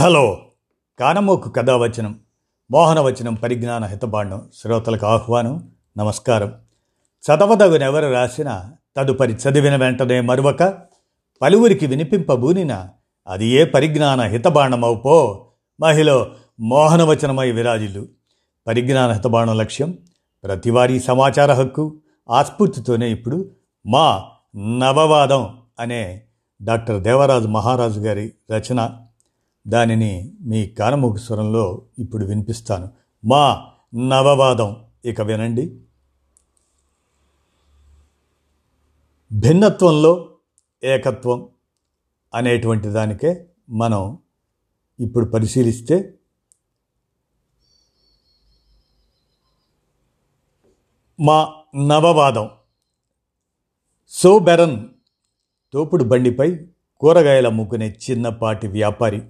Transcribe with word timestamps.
Hello. 0.00 0.38
కానమోకు 0.98 1.50
కథావచనం 1.50 2.20
మోహనవచనం 2.70 3.34
పరిజ్ఞాన 3.34 3.84
హితబాండం 3.84 4.50
శ్రోతలకు 4.54 5.06
ఆహ్వానం 5.06 5.70
నమస్కారం. 5.98 6.52
చదవదగునెవరు 7.04 8.12
రాసిన 8.12 8.70
తదుపరి 8.96 9.32
చదివిన 9.32 9.76
వెంటనే 9.76 10.20
మరువక 10.20 10.78
పలువురికి 11.42 11.86
వినిపింపబూనిన 11.86 12.88
అది 13.26 13.46
ఏ 13.46 13.64
పరిజ్ఞాన 13.64 14.20
హితబాణమవుపో 14.20 15.46
మహిళ 15.80 16.26
మోహనవచనమై 16.60 17.50
విరాజిల్లు. 17.50 18.06
పరిజ్ఞాన 18.66 19.12
హితబాణం 19.12 19.56
లక్ష్యం 19.56 19.98
ప్రతివారీ 20.44 21.00
సమాచార 21.00 21.52
హక్కు 21.52 21.96
ఆస్ఫూర్తితోనే 22.30 23.10
ఇప్పుడు 23.10 23.50
మా 23.86 24.22
నవవాదం 24.56 25.58
అనే 25.80 26.22
డాక్టర్ 26.62 27.00
దేవరాజు 27.00 27.48
మహారాజు 27.48 28.00
గారి 28.00 28.32
రచన. 28.50 28.96
దానిని 29.66 30.34
మీ 30.40 30.66
కానముఖ 30.66 31.16
స్వరంలో 31.16 31.82
ఇప్పుడు 31.98 32.26
వినిపిస్తాను. 32.26 32.90
మా 33.24 33.72
నవవాదం. 33.94 34.84
ఇక 35.04 35.20
వినండి. 35.20 35.80
భిన్నత్వంలో 39.32 40.36
ఏకత్వం 40.84 41.48
అనేటువంటి 42.34 42.88
దానికే 42.88 43.46
మనం 43.70 44.18
ఇప్పుడు 45.00 45.24
పరిశీలిస్తే 45.24 46.14
మా 51.20 51.62
నవవాదం. 51.76 52.50
సో 54.08 54.38
బెరన్ 54.38 54.88
తోపుడు 55.72 56.04
బండిపై 56.04 56.66
కూరగాయలు 57.00 57.48
అమ్ముకునే 57.48 57.98
చిన్నపాటి 58.10 58.68
వ్యాపారి 58.68 59.22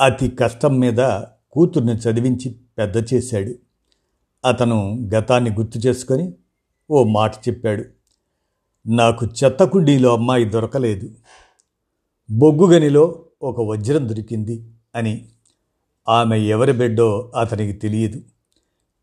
అతి 0.00 0.28
కష్టం 0.28 0.78
మీద 0.78 1.20
కూతుర్ని 1.52 1.92
చదివించి 1.92 2.56
పెద్ద 2.78 3.14
చేశాడు. 3.14 3.54
అతను 4.44 5.10
గతాన్ని 5.14 5.50
గుర్తు 5.50 5.78
చేసుకొని 5.78 6.32
ఓ 6.90 7.04
మాట 7.04 7.34
చెప్పాడు. 7.34 7.84
నాకు 8.86 9.26
చెత్త 9.26 9.64
కుండీలో 9.64 10.12
అమ్మాయి 10.12 10.44
దొరకలేదు. 10.44 11.14
బొగ్గుగనిలో 12.30 13.24
ఒక 13.42 13.60
వజ్రం 13.60 14.08
దొరికింది 14.08 14.70
అని. 14.94 15.28
ఆమె 16.08 16.38
ఎవరి 16.38 16.72
బిడ్డో 16.72 17.32
అతనికి 17.36 17.72
తెలియదు. 17.72 18.22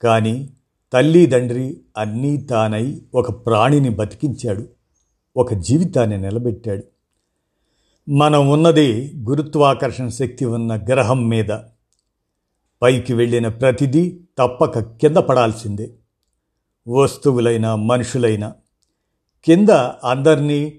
కానీ 0.03 0.49
తల్లి 0.93 1.25
తండ్రి 1.25 1.81
అన్నీ 1.97 2.37
తానై 2.37 3.01
ఒక 3.15 3.45
ప్రాణిని 3.45 3.89
బతికించాడు. 3.89 4.67
ఒక 5.37 5.53
జీవితాన్ని 5.53 6.17
నిలబెట్టాడు. 6.17 6.83
మనం 8.09 8.49
ఉన్నది 8.49 9.13
గురుత్వాకర్షణ 9.15 10.07
శక్తి 10.07 10.45
ఉన్న 10.45 10.75
గ్రహం 10.75 11.27
మీద. 11.27 11.57
పైకి 12.81 13.13
వెళ్ళిన 13.13 13.47
ప్రతిదీ 13.47 14.19
తప్పక 14.37 14.79
కింద 14.79 15.17
పడాల్సిందే. 15.17 15.93
వస్తువులైనా 16.87 17.75
మనుషులైనా 17.75 18.53
కింద 19.45 19.69
అందరినీ 20.03 20.73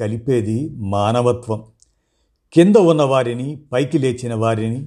కలిపేది 0.00 0.70
మానవత్వం. 0.76 1.64
కింద 2.52 2.76
ఉన్న 2.76 3.02
వారిని 3.02 3.60
పైకి 3.72 3.98
లేచిన 3.98 4.34
వారిని 4.34 4.86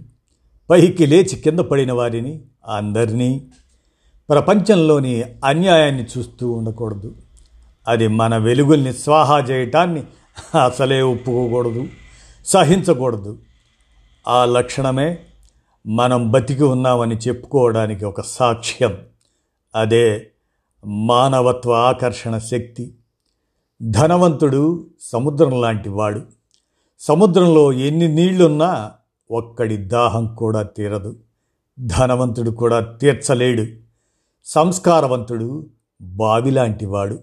పైకి 0.69 1.05
లేచి 1.05 1.35
కింద 1.35 1.59
పడిన 1.59 1.91
వారిని 1.91 2.41
అందరినీ. 2.67 3.47
ప్రపంచంలోని 4.29 5.23
అన్యాయాన్ని 5.45 6.03
చూస్తూ 6.03 6.51
ఉండకూడదు. 6.51 7.15
అది 7.87 8.07
మన 8.07 8.37
వెలుగుల్ని 8.37 8.93
స్వాహా 8.93 9.39
చేయటాన్ని 9.39 10.03
అసలే 10.63 11.01
ఒప్పుకోకూడదు 11.01 11.87
సహించకూడదు. 12.45 13.37
ఆ 14.27 14.45
లక్షణమే 14.45 15.19
మనం 15.87 16.31
బతికి 16.31 16.63
ఉన్నామని 16.63 17.15
చెప్పుకోవడానికి 17.15 18.05
ఒక 18.05 18.21
సాక్ష్యం. 18.21 18.97
అదే 19.75 20.31
మానవత్వ 20.85 21.73
ఆకర్షణ 21.73 22.37
శక్తి. 22.37 22.95
ధనవంతుడు 23.81 24.89
సముద్రం 25.01 25.61
లాంటి 25.61 25.89
వాడు. 25.89 26.21
సముద్రంలో 26.99 27.73
ఎన్ని 27.73 28.07
నీళ్ళున్నా 28.07 28.91
ఒక్కడి 29.31 29.77
దాహం 29.77 30.35
కూడా 30.35 30.61
తీరదు. 30.61 31.19
ధనవంతుడు 31.79 32.51
కూడా 32.51 32.79
తీర్చలేడు. 32.79 33.65
సంస్కారవంతుడు 34.45 35.69
బావి 36.01 36.51
లాంటివాడు 36.51 37.19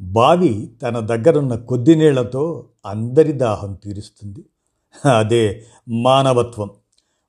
బావి 0.00 0.70
తన 0.82 1.00
దగ్గరున్న 1.00 1.54
కొద్ది 1.54 1.94
నీళ్ళతో 1.94 2.66
అందరి 2.86 3.32
దాహం 3.32 3.74
తీరుస్తుంది. 3.74 4.44
అదే 5.16 5.64
మానవత్వం. 5.88 6.70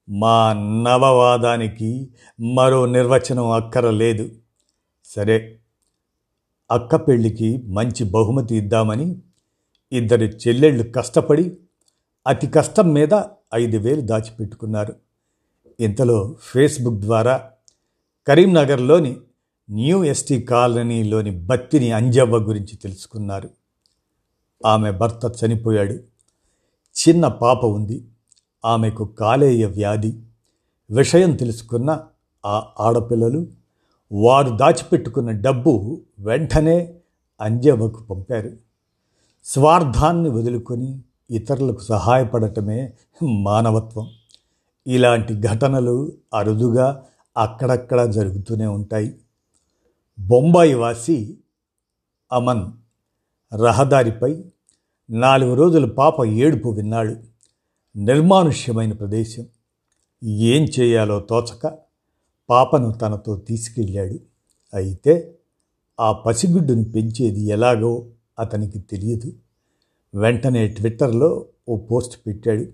మా 0.09 0.53
నవవాదానికి 0.53 2.09
మరో 2.53 2.85
నిర్వచనం 2.85 3.49
అక్కరలేదు. 3.49 4.29
సరే 5.05 5.59
అక్క 6.71 6.95
పెళ్ళికి 6.95 7.57
మంచి 7.57 8.03
బహుమతి 8.03 8.55
ఇద్దామని 8.55 9.19
ఇద్దరు 9.91 10.23
చెల్లెళ్ళు 10.23 10.83
కష్టపడి 10.83 11.57
అతి 12.27 12.47
కష్టం 12.47 12.89
మీద 12.89 13.21
ఐదు 13.53 13.77
వేలు 13.77 14.01
దాచిపెట్టుకున్నారు. 14.01 14.95
ఇంతలో 15.79 16.35
ఫేస్బుక్ 16.41 16.95
ద్వారా 16.95 17.51
కరీంనగర్లోని 18.27 19.17
న్యూ 19.71 20.03
ఎస్టీ 20.03 20.41
కాలనీలోని 20.41 21.31
బత్తిని 21.31 21.91
అంజవ్వ 21.91 22.37
గురించి 22.37 22.75
తెలుసుకున్నారు. 22.75 23.49
ఆమె 24.65 24.91
భర్త 24.91 25.45
చనిపోయాడు. 25.45 25.93
చిన్న 26.99 27.27
పాప 27.27 27.65
ఉంది. 27.65 28.05
ఆమెకు 28.65 29.05
కాలేయ 29.05 29.65
వ్యాధి. 29.65 30.19
విషయం 30.91 31.35
తెలుసుకున్న 31.35 32.05
ఆ 32.45 32.67
ఆడపిల్లలు 32.79 33.47
వారు 34.11 34.49
దాచిపెట్టుకున్న 34.49 35.31
డబ్బు 35.31 36.01
వెంటనే 36.19 36.93
అంజవ్వకు 37.41 38.03
పంపారు. 38.03 38.51
స్వార్థాన్ని 39.45 40.29
వదులుకొని 40.29 40.99
ఇతరులకు 41.31 41.81
సహాయపడటమే 41.81 42.93
మానవత్వం. 43.23 44.09
ఇలాంటి 44.87 45.39
ఘటనలు 45.39 46.11
అరుదుగా 46.33 47.05
అక్కడక్కడ 47.37 48.09
జరుగుతూనే 48.09 48.65
ఉంటాయి. 48.65 49.15
బొంబాయి 50.19 50.73
వాసి 50.73 51.37
అమన్ 52.31 52.71
రహదారిపై 53.55 54.43
నాలుగు 55.09 55.53
రోజుల 55.53 55.89
పాప 55.89 56.25
ఏడుపు 56.25 56.69
విన్నాడు. 56.69 57.15
నిర్మానుష్యమైన 57.95 58.93
ప్రదేశం. 58.93 59.45
ఏం 60.23 60.67
చేయాలో 60.79 61.19
తోచక 61.19 61.77
పాపను 62.49 62.91
తనతో 62.91 63.35
తీసుకెళ్ళాడు. 63.37 64.19
అయితే 64.73 65.39
ఆ 65.99 66.11
పసిగుడ్డును 66.11 66.83
పెంచేది 66.83 67.47
ఎలాగో 67.47 68.07
అతనికి 68.39 68.79
తెలియదు. 68.79 69.33
వెంటనే 70.15 70.67
ట్విట్టర్లో 70.67 71.45
ఓ 71.69 71.77
పోస్ట్ 71.77 72.27
పెట్టాడు. 72.27 72.65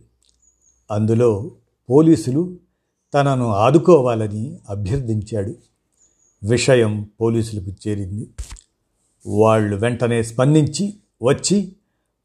అందులో 0.92 1.52
పోలీసులు 1.90 2.58
తనను 3.14 3.48
ఆదుకోవాలని 3.48 4.60
అభ్యర్థించాడు. 4.70 5.75
విషయం 6.44 7.10
పోలీసులకు 7.22 7.90
చేరింది. 7.90 8.30
వాళ్ళు 9.28 9.76
వెంటనే 9.76 10.24
స్పందించి 10.24 10.94
వచ్చి 11.24 11.76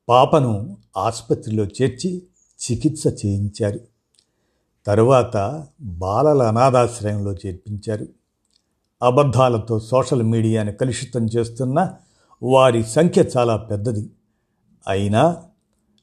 పాపను 0.08 0.76
ఆసుపత్రిలో 0.96 1.64
చేర్చి 1.64 2.22
చికిత్స 2.60 3.06
చేయించారు. 3.06 3.80
తరువాత 4.86 5.66
బాలల 5.80 6.42
అనాథాశ్రయంలో 6.42 7.32
చేర్పించారు. 7.32 8.06
అబద్ధాలతో 9.02 9.80
సోషల్ 9.80 10.22
మీడియాను 10.22 10.72
కలుషితం 10.72 11.26
చేస్తున్న 11.26 11.90
వారి 12.42 12.84
సంఖ్య 12.84 13.24
చాలా 13.36 13.56
పెద్దది. 13.56 14.10
అయినా 14.88 15.42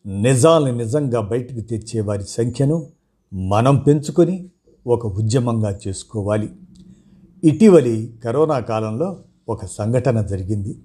నిజాలను 0.05 0.77
నిజంగా 0.77 1.21
బయటకు 1.21 1.59
తెచ్చే 1.59 2.01
వారి 2.01 2.23
సంఖ్యను 2.23 2.87
మనం 3.33 3.77
పెంచుకొని 3.77 4.49
ఒక 4.87 5.05
ఉద్యమంగా 5.05 5.79
చేసుకోవాలి. 5.87 6.49
ఇటీవలి 7.43 8.17
కరోనా 8.23 8.59
కాలంలో 8.59 9.19
ఒక 9.49 9.65
సంఘటన 9.65 10.21
జరిగింది. 10.21 10.79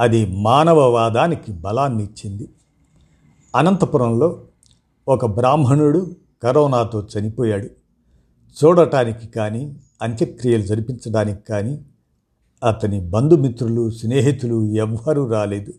అది 0.00 0.26
మానవవాదానికి 0.26 1.52
బలాన్ని 1.52 2.04
ఇచ్చింది 2.04 2.48
అనంతపురంలో 3.56 4.44
ఒక 5.08 5.26
బ్రాహ్మణుడు 5.26 6.16
కరోనాతో 6.42 7.06
చనిపోయాడు. 7.18 7.66
చూడటానికి 8.64 9.28
కానీ 9.28 9.76
అంత్యక్రియలు 10.02 10.62
జరిపించడానికి 10.62 11.40
కానీ 11.48 11.84
అతని 12.68 13.00
బంధుమిత్రులు 13.00 13.90
స్నేహితులు 13.90 14.74
ఎవ్వరూ 14.74 15.26
రాలేదు. 15.26 15.72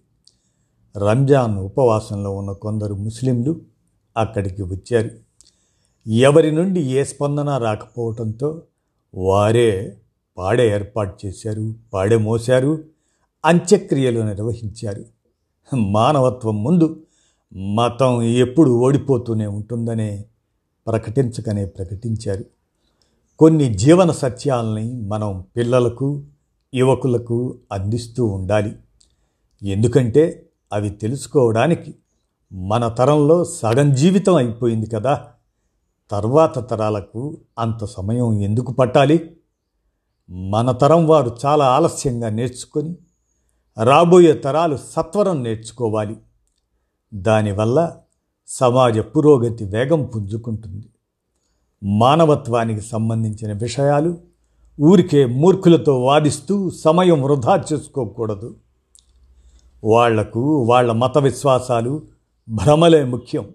రంజాన్ 0.98 1.57
ఉపవాసంలో 1.57 2.36
ఉన్న 2.36 2.51
కొందరు 2.51 2.94
ముస్లింలు 2.94 3.62
అక్కడికి 4.18 4.62
వచ్చారు. 4.62 5.10
ఎవరి 6.10 6.51
నుండి 6.51 6.81
ఏ 6.81 7.03
స్పందన 7.03 7.57
రాకపోవడంతో 7.57 8.62
వారే 9.15 9.98
పాడే 10.38 10.69
ఏర్పాటు 10.69 11.27
చేశారు 11.27 11.74
పాడే 11.94 12.18
మోశారు 12.18 12.83
అంత్యక్రియలు 13.45 14.21
నిర్వహించారు. 14.21 15.06
మానవత్వం 15.75 16.63
ముందు 16.63 17.04
మతం 17.75 18.21
ఎప్పుడు 18.21 18.71
ఓడిపోతూనే 18.71 19.45
ఉంటుందనే 19.45 20.25
ప్రకటించకనే 20.88 21.65
ప్రకటించారు. 21.65 22.45
కొన్ని 23.39 23.74
జీవన 23.74 24.12
సత్యాలని 24.12 24.94
మనం 24.94 25.45
పిల్లలకు 25.57 26.24
యువకులకు 26.75 27.57
అందిస్తూ 27.71 28.25
ఉండాలి. 28.25 28.75
ఎందుకంటే 29.63 30.45
అవి 30.74 30.89
తెలుసుకోవడానికి 30.89 31.95
మన 32.53 32.88
తరంలో 32.88 33.44
సగం 33.45 33.94
జీవితం 33.94 34.36
అయిపోయింది 34.36 34.89
కదా. 34.89 35.27
తర్వాత 36.12 36.69
తరాలకు 36.69 37.38
అంత 37.59 37.86
సమయం 37.86 38.42
ఎందుకు 38.42 38.74
పట్టాలి? 38.74 39.38
మన 40.30 40.71
తరం 40.71 41.07
వారు 41.07 41.38
చాలా 41.45 41.65
ఆలస్యంగా 41.65 42.30
నేర్చుకొని 42.30 42.95
రాబోయే 43.83 44.33
తరాలు 44.33 44.77
సత్వరం 44.77 45.44
నేర్చుకోవాలి. 45.44 46.18
దానివల్ల 47.13 47.98
సమాజ 48.48 49.00
పురోగతి 49.00 49.65
వేగం 49.65 50.06
పుంజుకుంటుంది. 50.06 50.89
మానవత్వానికి 51.83 52.81
సంబంధించిన 52.81 53.53
విషయాలు 53.53 54.18
ఊరికే 54.81 55.25
మూర్ఖులతో 55.25 56.03
వాదిస్తూ 56.03 56.69
సమయం 56.69 57.24
వృధా 57.24 57.63
చేసుకోకూడదు. 57.74 58.56
వాళ్ళకు 59.83 60.63
వాళ్ళ 60.63 60.92
మత 60.92 61.18
విశ్వాసాలు 61.18 62.01
భ్రమలే 62.50 63.03
ముఖ్యం. 63.03 63.50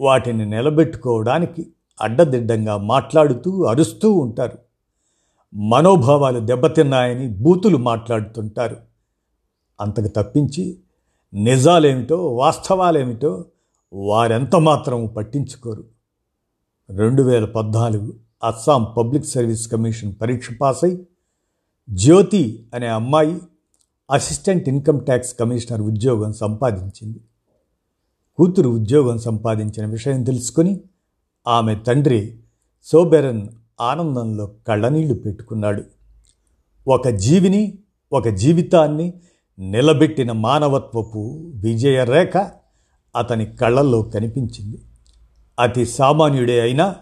వాటిని 0.00 0.46
నిలబెట్టుకోవడానికి 0.46 1.66
అడ్డదిడ్డంగా 2.00 2.76
మాట్లాడుతూ 2.76 3.62
అరుస్తూ 3.62 4.12
ఉంటారు. 4.12 4.58
మనోభావాలు 5.54 6.40
దెబ్బతిన్నాయని 6.40 7.28
బూతులు 7.28 7.76
మాట్లాడుతుంటారు. 7.76 8.76
అంతకు 9.80 10.08
తప్పించి 10.08 10.78
నిజాలేమిటో 11.34 12.34
వాస్తవాలేమిటో 12.34 13.44
వారెంత 13.92 14.56
మాత్రం 14.56 15.06
పట్టించుకోరు. 15.06 15.84
రెండు 16.90 17.22
వేల 17.22 17.44
పద్నాలుగు 17.44 18.14
అస్సాం 18.44 18.86
పబ్లిక్ 18.98 19.26
సర్వీస్ 19.26 19.68
కమిషన్ 19.68 20.14
పరీక్ష 20.20 20.48
పాస్ 20.60 20.84
అయి 20.84 21.06
జ్యోతి 21.90 22.66
అనే 22.74 22.86
అమ్మాయి 22.86 23.38
అసిస్టెంట్ 24.10 24.68
ఇన్కమ్ 24.68 25.00
ట్యాక్స్ 25.00 25.34
కమిషనర్ 25.34 25.80
ఉద్యోగం 25.80 26.32
సంపాదించింది. 26.32 27.20
కూతురు 28.40 28.68
ఉద్యోగం 28.68 29.18
సంపాదించిన 29.18 29.86
విషయం 29.86 30.24
తెలుసుకొని 30.24 30.80
ఆమె 31.48 31.74
తండ్రి 31.74 32.36
సోబెరన్ 32.84 33.48
ఆనందంలో 33.80 34.50
కళ్ళనీళ్ళు 34.68 35.14
పెట్టుకున్నాడు. 35.14 35.82
ఒక 36.88 37.08
జీవిని 37.08 37.78
ఒక 38.12 38.28
జీవితాన్ని 38.28 39.12
నిలబెట్టిన 39.58 40.32
మానవత్వపు 40.32 41.52
విజయరేఖ 41.54 42.36
అతని 43.16 43.46
కళ్ళల్లో 43.46 44.02
కనిపించింది. 44.02 44.78
అతి 45.60 45.86
సామాన్యుడే 45.86 46.60
అయినా 46.60 46.96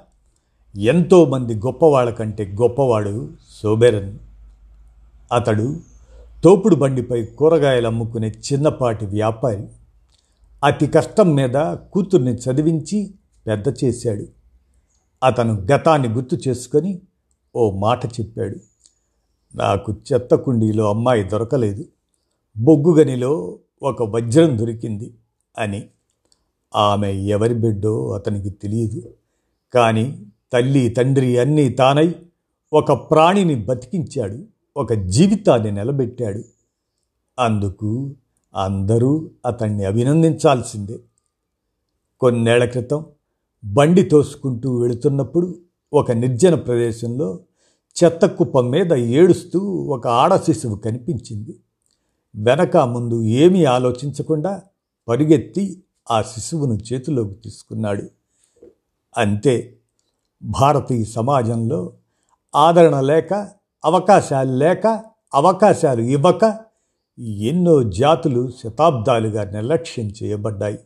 ఎంతోమంది 0.76 1.54
గొప్పవాళ్ళ 1.54 2.10
కంటే 2.10 2.54
గొప్పవాడు 2.62 3.30
సోబెరన్. 3.62 4.18
అతడు 5.32 5.76
తోపుడు 6.44 6.76
బండిపై 6.76 7.24
కూరగాయలు 7.24 7.86
అమ్ముకునే 7.86 8.28
చిన్నపాటి 8.28 9.06
వ్యాపారి. 9.06 9.64
అతి 10.64 10.86
కష్టం 10.86 11.34
మీద 11.34 11.74
కూతుర్ని 11.74 12.34
చదివించి 12.34 13.14
పెద్ద 13.46 13.84
చేశాడు. 13.84 14.26
అతను 15.24 15.66
గతాన్ని 15.72 16.08
గుర్తు 16.08 16.38
చేసుకొని 16.48 17.00
ఓ 17.56 17.70
మాట 17.70 18.06
చెప్పాడు. 18.06 18.56
నాకు 19.56 19.96
చెత్త 20.12 20.34
కుండీలో 20.34 20.90
అమ్మాయి 20.90 21.24
దొరకలేదు. 21.24 21.84
బొగ్గుగనిలో 22.58 23.58
ఒక 23.82 24.02
వజ్రం 24.02 24.58
దొరికింది 24.58 25.14
అని. 25.58 25.84
ఆమె 26.76 27.12
ఎవరి 27.12 27.54
బిడ్డో 27.54 28.10
అతనికి 28.10 28.50
తెలియదు. 28.50 29.14
కానీ 29.74 30.26
తల్లి 30.52 30.88
తండ్రి 30.88 31.38
అన్నీ 31.38 31.68
తానై 31.68 32.14
ఒక 32.72 32.92
ప్రాణిని 32.92 33.54
బతికించాడు. 33.54 34.44
ఒక 34.76 34.92
జీవితాన్ని 34.92 35.70
నిలబెట్టాడు. 35.70 36.44
అందుకు 37.40 38.14
అందరూ 38.58 39.30
అతన్ని 39.46 39.84
అభినందించాల్సిందే. 39.84 40.98
కొన్నేళ్ళ 42.20 42.64
క్రితం 42.64 43.06
బండి 43.64 44.02
తోసుకుంటూ 44.02 44.76
వెళుతున్నప్పుడు 44.76 45.54
ఒక 45.92 46.12
నిర్జన 46.12 46.54
ప్రదేశంలో 46.54 47.40
చెత్త 48.04 48.26
కుప్పం 48.26 48.70
మీద 48.70 48.92
ఏడుస్తూ 48.92 49.58
ఒక 49.68 50.06
ఆడ 50.06 50.36
శిశువు 50.36 50.76
కనిపించింది. 50.76 51.60
వెనక 52.36 52.76
ముందు 52.76 53.22
ఏమీ 53.22 53.64
ఆలోచించకుండా 53.64 54.62
పరిగెత్తి 55.08 55.82
ఆ 56.10 56.22
శిశువును 56.22 56.78
చేతిలోకి 56.92 57.34
తీసుకున్నాడు. 57.34 58.02
అంతే 59.16 59.76
భారతీయ 60.42 61.04
సమాజంలో 61.04 61.92
ఆదరణ 62.56 63.00
లేక 63.00 63.34
అవకాశాలు 63.84 64.52
లేక 64.52 65.04
అవకాశాలు 65.34 66.00
ఇవ్వక 66.00 66.67
ఎన్నో 67.20 67.82
జాతులు 67.82 68.50
శతాబ్దాలుగా 68.50 69.44
నిర్లక్ష్యం 69.44 70.12
చేయబడ్డాయి. 70.22 70.78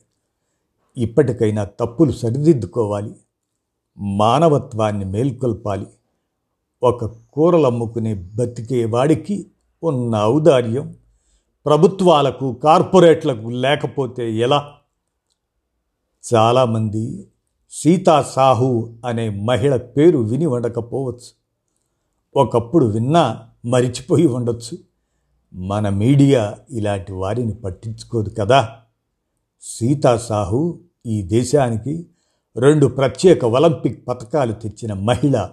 ఇప్పటికైనా 0.96 1.64
తప్పులు 1.64 2.12
సరిదిద్దుకోవాలి. 2.12 3.14
మానవత్వాన్ని 3.98 5.04
మేల్కొల్పాలి. 5.04 5.86
ఒక 6.82 7.04
కూరలమ్ముకునే 7.04 8.14
బతికే 8.14 8.84
వాడికి 8.84 9.50
ఉన్న 9.82 10.22
ఔదార్యం 10.22 10.96
ప్రభుత్వాలకు 11.66 12.52
కార్పొరేట్లకు 12.52 13.48
లేకపోతే 13.48 14.32
ఎలా? 14.32 14.72
చాలామంది 16.34 17.28
సీతా 17.70 18.22
సాహు 18.22 18.94
అనే 19.06 19.28
మహిళ 19.28 19.76
పేరు 19.76 20.18
విని 20.18 20.46
ఉండకపోవచ్చు 20.46 21.42
ఒకప్పుడు 22.36 22.86
విన్నా 22.86 23.48
మరిచిపోయి 23.66 24.26
ఉండొచ్చు. 24.26 24.91
మన 25.54 25.88
మీడియా 25.88 26.58
ఇలాంటి 26.70 27.12
వారిని 27.12 27.54
పట్టించుకోదు 27.54 28.28
కదా? 28.28 28.68
సీతా 29.60 30.16
సాహు 30.16 30.80
ఈ 31.06 31.22
దేశానికి 31.22 32.06
రెండు 32.56 32.86
ప్రత్యేక 32.86 33.44
ఒలింపిక్ 33.44 34.08
పథకాలు 34.08 34.52
తెచ్చిన 34.52 34.92
మహిళ. 34.92 35.48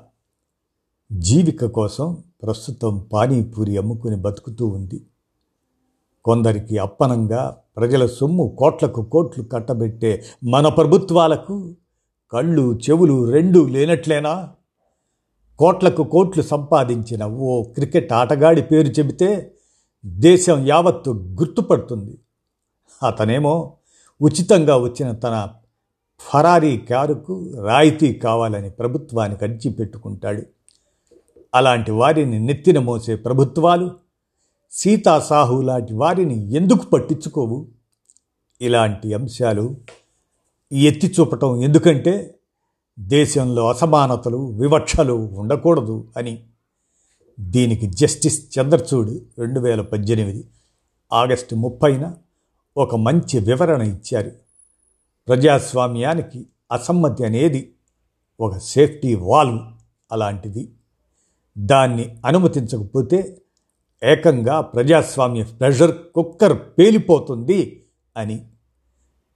జీవిక 1.12 1.66
కోసం 1.66 2.24
ప్రస్తుతం 2.44 3.08
పానీపూరి 3.14 3.78
అమ్ముకుని 3.78 4.16
బతుకుతూ 4.16 4.68
ఉంది. 4.68 5.06
కొందరికి 6.26 6.78
అప్పనంగా 6.78 7.58
ప్రజల 7.78 8.06
సొమ్ము 8.06 8.56
కోట్లకు 8.58 9.04
కోట్లు 9.04 9.44
కట్టబెట్టే 9.44 10.24
మన 10.44 10.68
ప్రభుత్వాలకు 10.68 11.76
కళ్ళు 12.32 12.80
చెవులు 12.90 13.30
రెండూ 13.32 13.68
లేనట్లేనా? 13.68 14.50
కోట్లకు 15.60 16.04
కోట్లు 16.04 16.44
సంపాదించిన 16.44 17.26
ఓ 17.26 17.64
క్రికెట్ 17.64 18.14
ఆటగాడి 18.14 18.62
పేరు 18.62 18.88
చెబితే 18.88 19.56
దేశం 20.06 20.68
యావత్తు 20.68 21.12
గుర్తుపడుతుంది. 21.12 22.18
అతనేమో 23.04 23.74
ఉచితంగా 24.22 24.78
వచ్చిన 24.78 25.12
తన 25.12 25.48
ఫరారీ 26.20 26.78
కారుకు 26.78 27.54
రాయితీ 27.66 28.14
కావాలని 28.14 28.70
ప్రభుత్వానికి 28.70 29.46
అర్జీ 29.46 29.70
పెట్టుకుంటాడు. 29.70 30.44
అలాంటి 31.56 31.92
వారిని 31.92 32.40
నెత్తిన 32.40 32.80
మోసే 32.80 33.16
ప్రభుత్వాలు 33.16 33.92
సీతా 34.72 35.20
సాహు 35.20 35.62
లాంటి 35.62 35.94
వారిని 35.94 36.54
ఎందుకు 36.54 36.86
పట్టించుకోవు? 36.86 37.68
ఇలాంటి 38.62 39.14
అంశాలు 39.14 39.78
ఎత్తి 40.72 41.16
చూపటం 41.20 41.64
ఎందుకంటే 41.64 42.36
దేశంలో 43.00 43.70
అసమానతలు 43.70 44.38
వివక్షలు 44.38 45.14
ఉండకూడదు 45.14 46.08
అని. 46.18 46.49
దీనికి 47.40 47.88
జస్టిస్ 47.88 48.60
చంద్రచూడ్ 48.60 49.40
రెండు 49.40 49.60
వేల 49.60 49.82
పద్దెనిమిది 49.82 50.48
ఆగస్టు 51.14 51.56
ముప్పైన 51.56 52.16
ఒక 52.78 52.96
మంచి 52.96 53.40
వివరణ 53.40 53.82
ఇచ్చారు. 53.82 54.32
ప్రజాస్వామ్యానికి 55.28 56.46
అసమ్మతి 56.72 57.26
అనేది 57.26 57.74
ఒక 58.40 58.58
సేఫ్టీ 58.58 59.16
వాల్వ్ 59.16 59.60
అలాంటిది. 60.12 60.72
దాన్ని 61.58 62.18
అనుమతించకపోతే 62.26 63.42
ఏకంగా 64.04 64.62
ప్రజాస్వామ్య 64.62 65.44
ప్రెషర్ 65.44 65.98
కుక్కర్ 66.16 66.62
పేలిపోతుంది 66.80 67.86
అని. 68.18 68.48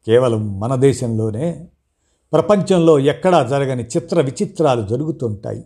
కేవలం 0.06 0.60
మన 0.60 0.76
దేశంలోనే 0.76 1.68
ప్రపంచంలో 2.34 3.00
ఎక్కడా 3.00 3.44
జరగని 3.44 3.84
చిత్ర 3.84 4.22
విచిత్రాలు 4.22 4.88
జరుగుతుంటాయి. 4.88 5.66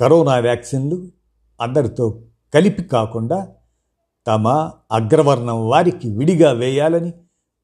కరోనా 0.00 0.38
వ్యాక్సిన్లు 0.38 1.08
అందరితో 1.64 2.22
కలిపి 2.54 2.82
కాకుండా 2.82 3.48
తమ 4.26 4.48
అగ్రవర్ణం 4.92 5.68
వారికి 5.68 6.16
విడిగా 6.16 6.52
వేయాలని 6.52 7.12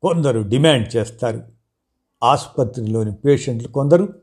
కొందరు 0.03 0.41
డిమాండ్ 0.41 0.97
చేస్తారు. 0.97 1.43
ఆసుపత్రిలోని 2.25 3.15
పేషెంట్లు 3.15 3.69
కొందరు 3.69 4.15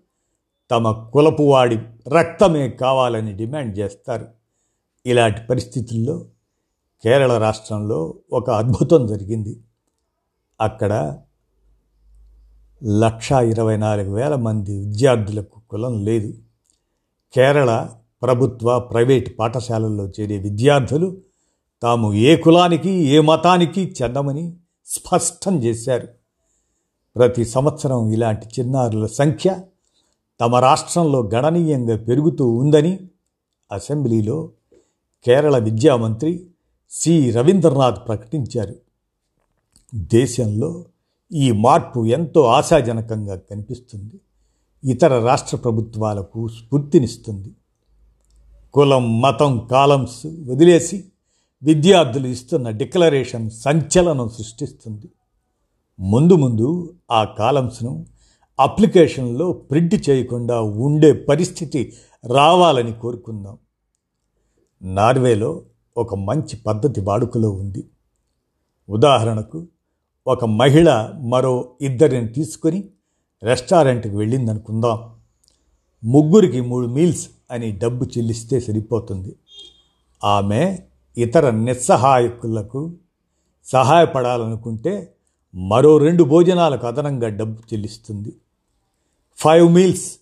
తమ 0.72 1.10
కులపు 1.14 1.44
వాడి 1.44 1.80
రక్తమే 2.10 2.70
కావాలని 2.70 3.34
డిమాండ్ 3.34 3.80
చేస్తారు. 3.80 4.28
ఇలాంటి 5.06 5.42
పరిస్థితుల్లో 5.50 6.26
కేరళ 7.04 7.38
రాష్ట్రంలో 7.38 8.14
ఒక 8.32 8.50
అద్భుతం 8.50 9.08
జరిగింది. 9.08 9.62
అక్కడ 10.62 11.18
లక్షా 13.00 13.42
ఇరవై 13.42 13.78
నాలుగు 13.78 14.16
వేల 14.16 14.36
మంది 14.36 14.80
విద్యార్థులకు 14.80 15.62
కులం 15.70 16.06
లేదు. 16.06 16.34
కేరళ 17.34 17.97
ప్రభుత్వ 18.22 18.80
ప్రైవేట్ 18.80 19.40
పాఠశాలల్లో 19.40 20.08
చేరే 20.08 20.38
విద్యార్థులు 20.38 21.18
తాము 21.84 22.14
ఏ 22.14 22.36
కులానికి 22.36 22.90
ఏ 22.90 23.20
మతానికి 23.20 23.96
చెందమని 24.04 24.54
స్పష్టం 24.86 25.64
చేశారు. 25.64 26.08
ప్రతి 27.16 27.46
సంవత్సరం 27.46 28.12
ఇలాంటి 28.12 28.46
చిన్నారుల 28.60 29.06
సంఖ్య 29.06 29.62
తమ 30.42 30.56
రాష్ట్రంలో 30.56 31.30
గణనీయంగా 31.36 31.98
పెరుగుతూ 31.98 32.50
ఉందని 32.50 33.00
అసెంబ్లీలో 33.72 34.50
కేరళ 35.26 35.58
విద్యామంత్రి 35.58 36.46
సి. 36.90 37.32
రవీంద్రనాథ్ 37.32 38.08
ప్రకటించారు. 38.08 38.76
దేశంలో 39.96 40.86
ఈ 41.34 41.52
మార్పు 41.52 42.06
ఎంతో 42.06 42.46
ఆశాజనకంగా 42.46 43.36
కనిపిస్తుంది. 43.36 44.20
ఇతర 44.92 45.20
రాష్ట్ర 45.20 45.58
ప్రభుత్వాలకు 45.58 46.48
స్ఫూర్తినిస్తుంది. 46.48 47.52
కులం 48.78 49.22
మతం 49.22 49.68
కాలమ్స్ 49.72 50.28
వదిలేసి 50.28 51.06
విద్యార్థులు 51.64 52.28
ఇస్తున్న 52.28 52.70
డిక్లరేషన్ 52.70 53.50
సంచలనం 53.50 54.30
సృష్టిస్తుంది. 54.30 55.10
ముందు 56.00 56.34
ముందు 56.34 56.94
ఆ 57.12 57.24
కాలమ్స్ను 57.24 58.06
అప్లికేషన్లో 58.60 59.52
ప్రింట్ 59.52 60.10
చేయకుండా 60.10 60.62
ఉండే 60.62 61.14
పరిస్థితి 61.14 61.94
రావాలని 62.26 62.94
కోరుకుందాం. 62.94 63.58
నార్వేలో 64.82 65.62
ఒక 65.98 66.16
మంచి 66.16 66.58
పద్ధతి 66.58 67.02
వాడుకలో 67.02 67.50
ఉంది. 67.50 67.84
ఉదాహరణకు 68.90 69.68
ఒక 70.28 70.46
మహిళ 70.46 71.14
మరో 71.20 71.72
ఇద్దరిని 71.82 72.28
తీసుకొని 72.28 72.90
రెస్టారెంట్కి 73.44 74.16
వెళ్ళిందనుకుందాం. 74.16 75.10
ముగ్గురికి 76.04 76.62
మూడు 76.62 76.88
మీల్స్ 76.88 77.30
అని 77.52 77.72
డబ్బు 77.72 78.06
చెల్లిస్తే 78.06 78.60
సరిపోతుంది. 78.60 79.36
ఆమె 80.24 80.78
ఇతర 81.18 81.50
నిస్సహాయకులకు 81.50 82.94
సహాయపడాలనుకుంటే 83.66 85.14
మరో 85.56 85.98
రెండు 85.98 86.24
భోజనాలకు 86.24 86.88
అదనంగా 86.88 87.30
డబ్బు 87.30 87.62
చెల్లిస్తుంది. 87.74 88.32
ఫైవ్ 89.38 89.74
మీల్స్ 89.74 90.18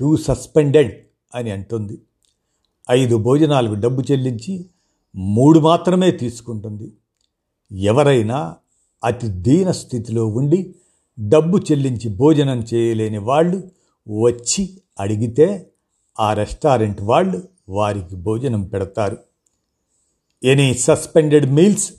టూ 0.00 0.16
సస్పెండెడ్ 0.16 0.92
అని 1.34 1.50
అంటుంది. 1.50 1.98
ఐదు 2.90 3.16
భోజనాలకు 3.16 3.74
డబ్బు 3.74 4.02
చెల్లించి 4.02 4.66
మూడు 5.16 5.58
మాత్రమే 5.58 6.10
తీసుకుంటుంది. 6.10 6.92
ఎవరైనా 7.72 8.56
అతి 9.04 9.28
దీన 9.28 9.70
స్థితిలో 9.70 10.26
ఉండి 10.26 10.74
డబ్బు 11.20 11.58
చెల్లించి 11.58 12.16
భోజనం 12.16 12.64
చేయలేని 12.74 13.18
వాళ్ళు 13.18 13.70
వచ్చి 14.08 14.80
అడిగితే 15.00 15.72
ఆ 16.20 16.32
రెస్టారెంట్ 16.32 17.02
వాళ్ళు 17.02 17.48
వారికి 17.68 18.16
భోజనం 18.16 18.62
పెడతారు. 18.62 19.18
ఎనీ 20.44 20.74
సస్పెండెడ్ 20.74 21.52
మీల్స్ 21.52 21.92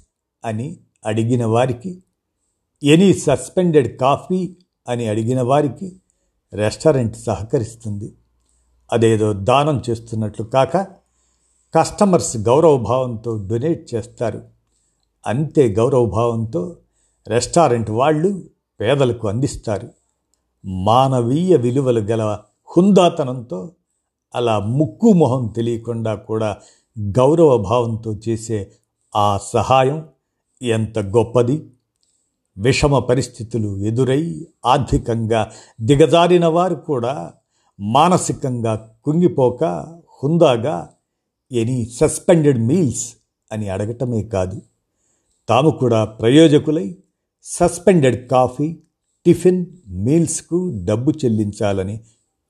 అని 0.45 0.77
అడిగిన 1.05 1.45
వారికి 1.45 2.03
ఎనీ 2.83 3.13
సస్పెండెడ్ 3.13 3.99
కాఫీ 3.99 4.55
అని 4.87 5.07
అడిగిన 5.07 5.41
వారికి 5.41 6.01
రెస్టారెంట్ 6.53 7.17
సహకరిస్తుంది. 7.17 8.13
అదేదో 8.91 9.33
దానం 9.33 9.81
చేస్తున్నట్లు 9.89 10.45
కాక 10.45 10.77
కస్టమర్స్ 11.75 12.37
గౌరవభావంతో 12.37 13.47
డొనేట్ 13.47 13.95
చేస్తారు. 13.95 14.43
అంతే 15.27 15.75
గౌరవభావంతో 15.75 16.77
రెస్టారెంట్ 17.27 17.91
వాళ్ళు 17.91 18.49
పేదలకు 18.81 19.27
అందిస్తారు. 19.27 19.89
మానవీయ 20.65 21.55
విలువలు 21.55 21.99
గల 21.99 22.39
హుందాతనంతో 22.77 23.71
అలా 24.35 24.59
ముక్కు 24.59 25.13
మొహం 25.13 25.47
తెలియకుండా 25.47 26.15
కూడా 26.15 26.57
గౌరవ 26.99 27.57
భావంతో 27.57 28.19
చేసే 28.29 28.71
ఆ 29.15 29.37
సహాయం 29.37 30.07
ఎంత 30.61 30.99
గొప్పది. 30.99 31.69
విషమ 32.57 32.99
పరిస్థితులు 32.99 33.77
ఎదురై 33.77 34.47
ఆర్థికంగా 34.65 35.51
దిగజారిన 35.81 36.45
వారు 36.45 36.75
కూడా 36.75 37.33
మానసికంగా 37.79 38.95
కుంగిపోక 39.03 39.63
హుందాగా 40.23 40.89
ఎనీ 41.51 41.85
సస్పెండెడ్ 41.85 42.59
మీల్స్ 42.59 43.13
అని 43.51 43.69
అడగటమే 43.69 44.23
కాదు. 44.23 44.61
తాము 45.49 45.69
కూడా 45.69 46.05
ప్రయోజకులై 46.05 46.97
సస్పెండెడ్ 47.43 48.29
కాఫీ 48.29 48.77
టిఫిన్ 49.25 49.65
మీల్స్కు 49.87 50.81
డబ్బు 50.85 51.11
చెల్లించాలని 51.11 51.99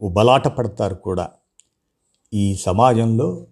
ఉబలాట 0.01 0.47
పడతారు 0.47 0.95
కూడా. 0.95 1.29
ఈ 2.33 2.55
సమాజంలో 2.55 3.47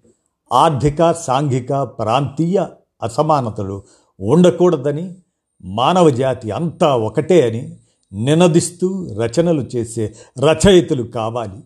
ఆర్థిక 0.54 1.12
సాంఘిక 1.12 1.74
ప్రాంతీయ 1.84 2.66
అసమానతలు 3.04 3.84
ఉండకూడదని 4.20 5.16
మానవ 5.64 6.10
జాతి 6.10 6.52
అంతా 6.52 6.96
ఒకటే 6.96 7.50
అని 7.50 7.78
నినదిస్తూ 8.24 9.08
రచనలు 9.22 9.62
చేసే 9.62 10.14
రచయితలు 10.40 11.04
కావాలి. 11.04 11.60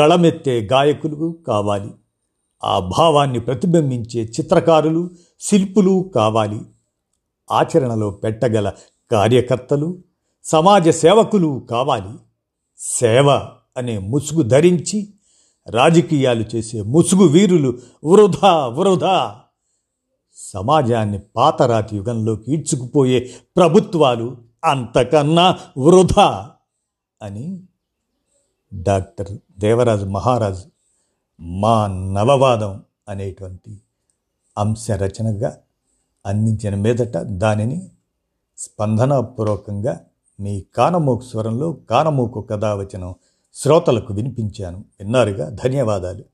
గళమెత్తే 0.00 0.68
గాయకులు 0.72 1.38
కావాలి. 1.48 1.90
ఆ 2.64 2.78
భావాన్ని 2.78 3.40
ప్రతిబింబించే 3.40 4.20
చిత్రకారులు 4.22 5.10
శిల్పులు 5.40 6.10
కావాలి. 6.14 6.60
ఆచరణలో 7.52 8.10
పెట్టగల 8.10 8.72
కార్యకర్తలు 9.12 9.98
సమాజ 10.44 10.88
సేవకులు 10.88 11.66
కావాలి. 11.70 12.18
సేవ 12.78 13.30
అనే 13.76 13.98
ముసుగు 13.98 14.42
ధరించి 14.42 15.08
రాజకీయాలు 15.66 16.44
చేసే 16.54 16.82
ముసుగు 16.82 17.24
వీరులు 17.24 17.78
వృధా 18.04 18.66
వృధా. 18.66 19.42
సమాజాన్ని 20.36 21.18
పాతరాతి 21.36 21.96
యుగంలోకి 21.96 22.52
ఈడ్చుకుపోయే 22.52 23.34
ప్రభుత్వాలు 23.56 24.36
అంతకన్నా 24.64 25.58
వృధా 25.78 26.50
అని 27.22 27.62
డాక్టర్ 28.74 29.38
దేవరాజు 29.58 30.04
మహారాజు 30.04 30.70
మా 31.40 31.86
నవవాదం 31.86 32.82
అనేటువంటి 33.08 33.80
అంశ 34.58 34.90
రచనగా 34.90 35.56
అందించిన 36.26 36.74
మీదట 36.74 37.16
దానిని 37.16 37.90
స్పందనాపూర్వకంగా 38.58 40.00
మీ 40.40 40.60
కానమోకు 40.60 41.22
స్వరంలో 41.22 41.72
కానమూకు 41.72 42.40
కథావచనం 42.40 43.14
శ్రోతలకు 43.54 44.14
వినిపించాను. 44.14 44.84
విన్నారుగా? 45.00 45.48
ధన్యవాదాలు. 45.48 46.31